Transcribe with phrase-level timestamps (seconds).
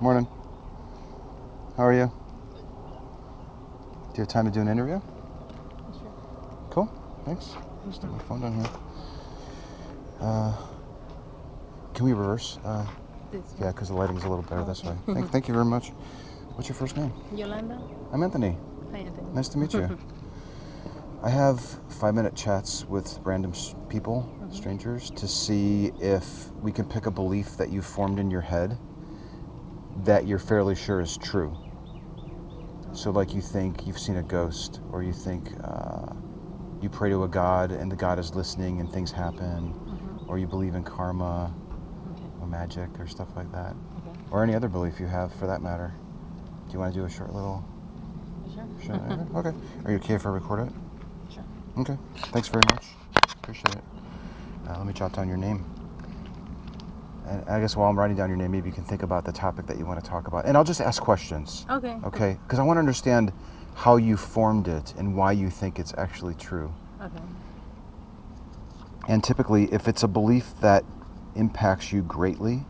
[0.00, 0.28] Morning.
[1.76, 2.06] How are you?
[2.54, 5.00] Do you have time to do an interview?
[5.90, 6.12] Sure.
[6.70, 6.88] Cool.
[7.24, 7.56] Thanks.
[7.88, 8.70] Just put my phone down here.
[10.20, 10.56] Uh,
[11.94, 12.60] can we reverse?
[12.64, 12.86] Uh,
[13.60, 14.94] yeah, because the lighting's a little better this way.
[15.06, 15.88] Thank, thank you very much.
[16.54, 17.12] What's your first name?
[17.34, 17.82] Yolanda?
[18.12, 18.56] I'm Anthony.
[18.92, 19.26] Hi, Anthony.
[19.34, 19.98] Nice to meet you.
[21.24, 23.52] I have five minute chats with random
[23.88, 28.42] people, strangers, to see if we can pick a belief that you formed in your
[28.42, 28.78] head
[30.04, 31.58] that you're fairly sure is true.
[32.94, 36.14] So, like you think you've seen a ghost, or you think uh,
[36.80, 40.28] you pray to a god and the god is listening and things happen, Mhm.
[40.28, 41.54] or you believe in karma
[42.12, 42.26] Okay.
[42.40, 44.12] or magic or stuff like that, Okay.
[44.30, 45.94] or any other belief you have for that matter.
[46.68, 47.64] Do you want to do a short little?
[48.54, 48.66] Sure.
[48.80, 48.96] Sure.
[49.36, 49.52] okay.
[49.84, 50.72] Are you okay if I record it?
[51.28, 51.44] Sure.
[51.78, 51.98] Okay.
[52.32, 52.96] Thanks very much.
[53.42, 53.84] Appreciate it.
[54.66, 55.77] Uh, let me jot down your name.
[57.28, 59.32] And I guess while I'm writing down your name, maybe you can think about the
[59.32, 60.46] topic that you want to talk about.
[60.46, 61.66] And I'll just ask questions.
[61.70, 61.96] Okay.
[62.04, 62.38] Okay?
[62.44, 63.32] Because I want to understand
[63.74, 66.72] how you formed it and why you think it's actually true.
[67.00, 67.22] Okay.
[69.08, 70.84] And typically, if it's a belief that
[71.36, 72.64] impacts you greatly,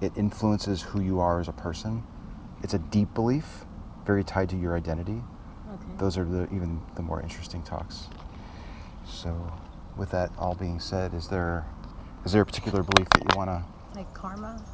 [0.00, 2.02] it influences who you are as a person.
[2.62, 3.64] It's a deep belief,
[4.06, 5.22] very tied to your identity.
[5.72, 5.98] Okay.
[5.98, 8.08] those are the even the more interesting talks.
[9.06, 9.52] So,
[9.96, 11.64] with that all being said, is there
[12.24, 13.64] is there a particular belief that you want to?
[13.94, 14.64] Like karma?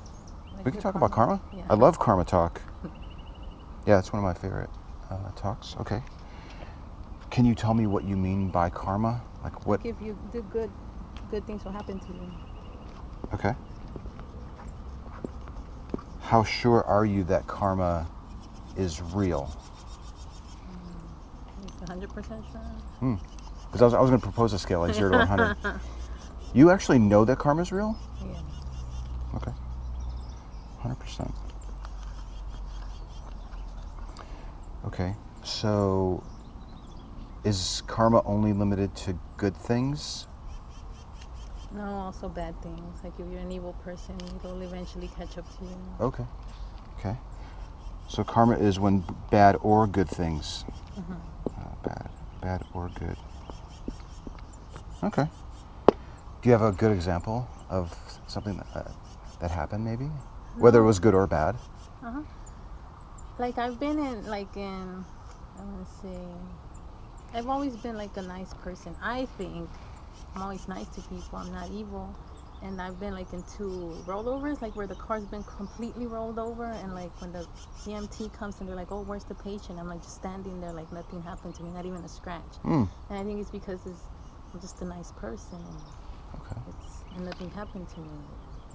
[0.57, 1.41] Like We can talk about karma.
[1.55, 1.65] Yeah.
[1.69, 2.61] I love karma talk.
[3.87, 4.71] Yeah, it's one of my favorite
[5.11, 5.77] uh, talks.
[5.81, 6.03] Okay.
[7.31, 9.23] Can you tell me what you mean by karma?
[9.45, 9.85] Like what?
[9.85, 10.73] Like if you do good,
[11.31, 12.33] good things will happen to you.
[13.35, 13.55] Okay.
[16.21, 18.09] How sure are you that karma
[18.77, 19.55] is real?
[21.81, 23.19] Like 100% sure.
[23.67, 25.56] Because I was, I was going to propose a scale like zero to 100.
[26.53, 27.97] you actually know that karma is real?
[28.21, 28.41] Yeah.
[29.34, 29.53] Okay.
[30.83, 31.33] 100%.
[34.87, 35.15] Okay.
[35.43, 36.23] So
[37.45, 40.27] is karma only limited to good things?
[41.71, 42.99] No, also bad things.
[43.05, 45.77] Like if you're an evil person, it'll eventually catch up to you.
[46.01, 46.25] Okay.
[46.99, 47.17] Okay.
[48.09, 50.65] So karma is when bad or good things.
[50.97, 51.21] Mhm.
[51.59, 53.17] Uh, bad, bad or good.
[55.03, 55.29] Okay.
[56.47, 57.93] Do you have a good example of
[58.29, 58.93] something that, uh,
[59.41, 60.05] that happened, maybe?
[60.55, 61.57] Whether it was good or bad?
[62.05, 62.23] Uh-huh.
[63.37, 65.05] Like I've been in, like in,
[65.59, 66.21] I want to say,
[67.35, 68.95] I've always been like a nice person.
[69.03, 69.69] I think
[70.37, 71.37] I'm always nice to people.
[71.37, 72.15] I'm not evil.
[72.62, 76.67] And I've been like in two rollovers, like where the car's been completely rolled over,
[76.67, 77.45] and like when the
[77.87, 80.93] EMT comes and they're like, "Oh, where's the patient?" I'm like just standing there, like
[80.93, 82.62] nothing happened to me, not even a scratch.
[82.65, 82.89] Mm.
[83.11, 84.01] And I think it's because it's,
[84.55, 86.60] I'm just a nice person, and Okay.
[86.66, 88.25] it's and nothing happened to me.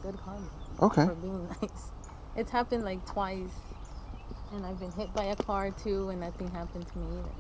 [0.02, 0.52] Good karma
[0.82, 1.06] Okay.
[1.06, 1.94] for being nice.
[2.36, 3.56] It's happened like twice,
[4.52, 7.36] and I've been hit by a car too, and nothing happened to me either.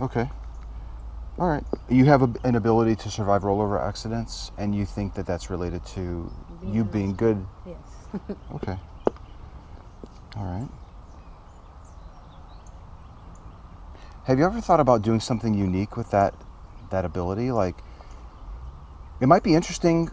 [0.00, 0.30] Okay.
[1.38, 1.64] All right.
[1.88, 5.84] You have a, an ability to survive rollover accidents, and you think that that's related
[5.96, 7.46] to Being you a nice being good.
[7.64, 8.08] Yes.
[8.54, 8.78] Okay.
[10.36, 10.68] All right.
[14.24, 16.34] Have you ever thought about doing something unique with that
[16.96, 17.52] that ability?
[17.52, 17.76] Like,
[19.20, 20.10] it might be interesting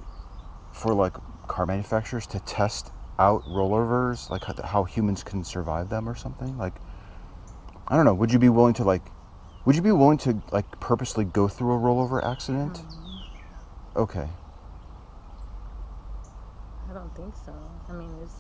[0.72, 1.16] for like
[1.48, 6.58] car manufacturers to test out rollovers, like how, how humans can survive them or something.
[6.58, 6.74] Like,
[7.88, 8.14] I don't know.
[8.14, 9.04] Would you be willing to like?
[9.66, 12.80] Would you be willing to like purposely go through a rollover accident?
[12.80, 13.24] Um,
[13.96, 14.28] Okay.
[16.90, 17.54] I don't think so.
[17.90, 18.36] I mean, it's.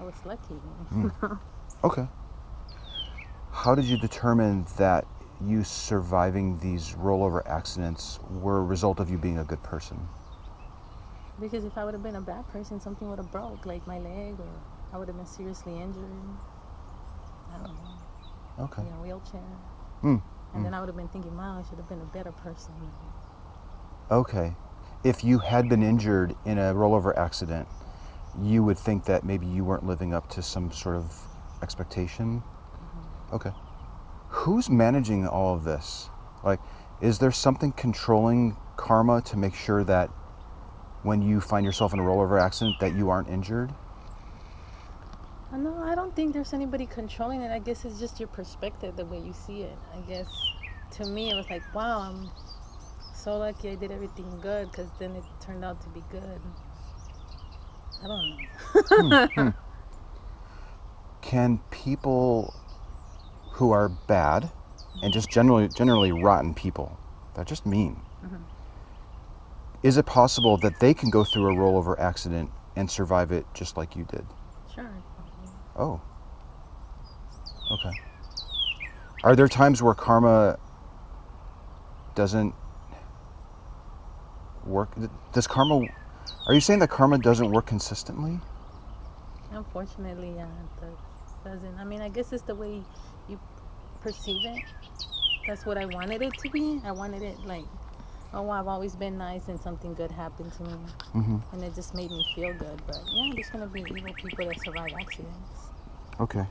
[0.00, 0.54] I was lucky.
[0.94, 1.12] Mm.
[1.84, 2.06] Okay.
[3.52, 5.04] How did you determine that
[5.48, 9.96] you surviving these rollover accidents were a result of you being a good person?
[11.40, 13.98] Because if I would have been a bad person, something would have broke, like my
[13.98, 14.48] leg, or
[14.92, 16.22] I would have been seriously injured.
[17.52, 18.64] I don't know.
[18.64, 18.82] Okay.
[18.82, 19.42] In a wheelchair.
[20.02, 20.22] Mm.
[20.54, 22.72] And then I would have been thinking, wow, I should have been a better person.
[24.10, 24.52] Okay.
[25.02, 27.68] If you had been injured in a rollover accident,
[28.40, 31.12] you would think that maybe you weren't living up to some sort of
[31.62, 32.42] expectation.
[33.32, 33.50] Okay.
[34.34, 36.10] Who's managing all of this?
[36.44, 36.60] Like,
[37.00, 40.10] is there something controlling karma to make sure that
[41.02, 43.74] when you find yourself in a rollover accident that you aren't injured?
[45.52, 47.50] Uh, No, I don't think there's anybody controlling it.
[47.52, 49.78] I guess it's just your perspective, the way you see it.
[49.94, 50.28] I guess
[50.92, 52.32] to me, it was like, wow, I'm
[53.12, 56.42] so lucky I did everything good because then it turned out to be good.
[58.02, 58.48] I don't know.
[61.22, 62.54] Can people
[63.54, 64.50] who are bad
[65.02, 66.98] and just generally generally rotten people,
[67.34, 68.00] they're just mean.
[68.24, 68.36] Mm-hmm.
[69.84, 73.76] Is it possible that they can go through a rollover accident and survive it just
[73.76, 74.26] like you did?
[74.74, 74.90] Sure.
[75.76, 76.00] Oh.
[77.70, 77.92] Okay.
[79.22, 80.58] Are there times where karma
[82.14, 82.54] doesn't
[84.66, 84.90] work?
[85.32, 85.86] Does karma.
[86.46, 88.40] Are you saying that karma doesn't work consistently?
[89.52, 90.98] Unfortunately, yeah, it does,
[91.44, 91.78] doesn't.
[91.78, 92.82] I mean, I guess it's the way
[94.04, 94.62] perceive it.
[95.46, 96.80] That's what I wanted it to be.
[96.84, 97.64] I wanted it like,
[98.34, 100.78] oh, I've always been nice and something good happened to me.
[101.14, 101.38] Mm-hmm.
[101.52, 102.78] And it just made me feel good.
[102.86, 105.72] But yeah, there's going to be evil people that survive accidents.
[106.20, 106.46] Okay.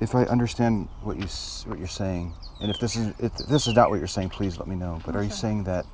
[0.00, 1.26] If I understand what you
[1.66, 4.58] what you're saying, and if this is if this is not what you're saying, please
[4.58, 5.00] let me know.
[5.04, 5.86] But are you saying that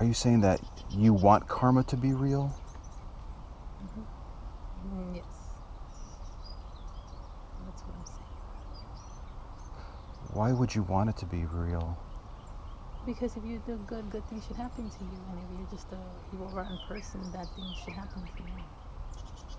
[0.00, 0.60] are you saying that
[0.90, 2.56] you want karma to be real?
[4.86, 5.24] Mm, yes.
[7.66, 8.26] That's what I'm saying.
[10.32, 11.98] Why would you want it to be real?
[13.04, 15.18] Because if you do good, good things should happen to you.
[15.30, 15.98] And if you're just a
[16.32, 18.60] evil, rotten person, bad things should happen to you.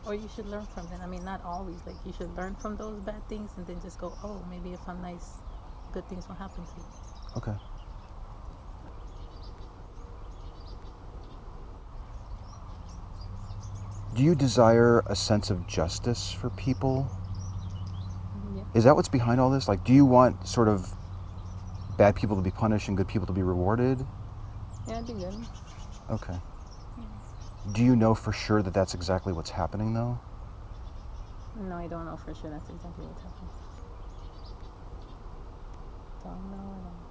[0.06, 1.02] Or you should learn from them.
[1.04, 1.86] I mean, not always.
[1.86, 4.80] Like, you should learn from those bad things and then just go, oh, maybe if
[4.88, 5.40] I'm nice,
[5.92, 6.86] good things will happen to you.
[7.38, 7.54] Okay.
[14.14, 17.21] Do you desire a sense of justice for people?
[18.74, 18.78] Yeah.
[18.80, 19.68] Is that what's behind all this?
[19.68, 20.96] Like, do you want sort of
[21.98, 24.08] bad people to be punished and good people to be rewarded?
[24.88, 25.48] Yeah, I'd be good.
[26.10, 26.40] Okay.
[27.72, 30.20] Do you know for sure that that's exactly what's happening, though?
[31.56, 33.50] No, I don't know for sure that's exactly what's happening.
[36.24, 37.08] Don't know at all.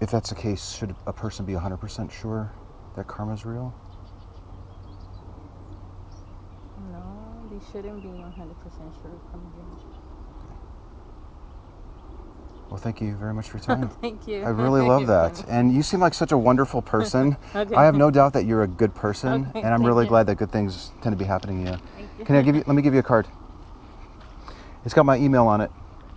[0.00, 2.52] If that's the case, should a person be 100% sure
[2.94, 3.74] that karma's real?
[7.58, 9.64] They shouldn't be 100% sure from you.
[12.70, 13.88] Well, thank you very much for your time.
[14.00, 14.44] Thank you.
[14.44, 15.44] I really love that.
[15.48, 17.36] And you seem like such a wonderful person.
[17.56, 17.74] Okay.
[17.74, 20.08] I have no doubt that you're a good person, Okay, and I'm really you.
[20.08, 21.76] glad that good things tend to be happening to you.
[21.96, 22.24] Thank you.
[22.26, 22.62] Can I give you?
[22.66, 23.26] Let me give you a card.
[24.84, 25.72] It's got my email on it.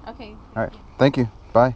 [0.10, 0.36] Okay.
[0.56, 0.74] All right.
[1.00, 1.32] Thank you.
[1.54, 1.76] Bye.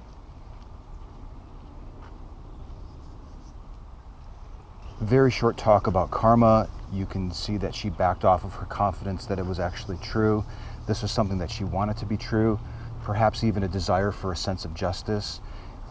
[4.99, 6.67] Very short talk about karma.
[6.95, 10.45] You can see that she backed off of her confidence that it was actually true.
[10.87, 12.57] This was something that she wanted to be true,
[13.03, 15.41] perhaps even a desire for a sense of justice.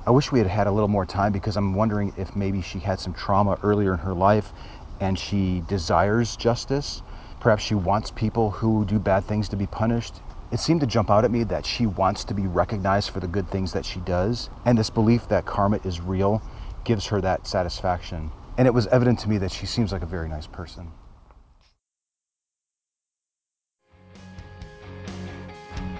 [0.06, 2.78] I wish we had had a little more time because I'm wondering if maybe she
[2.78, 4.54] had some trauma earlier in her life
[4.98, 7.02] and she desires justice.
[7.38, 10.14] Perhaps she wants people who do bad things to be punished.
[10.50, 13.26] It seemed to jump out at me that she wants to be recognized for the
[13.26, 16.40] good things that she does, and this belief that karma is real
[16.84, 18.30] gives her that satisfaction.
[18.56, 20.90] And it was evident to me that she seems like a very nice person.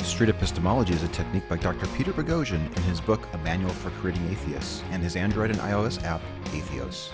[0.01, 1.89] Street epistemology is a technique by Dr.
[1.97, 6.03] Peter Boghossian in his book A Manual for Creating Atheists and his Android and iOS
[6.05, 6.21] app,
[6.53, 7.09] Atheos.